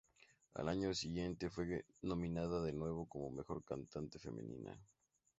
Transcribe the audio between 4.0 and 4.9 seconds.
Femenina.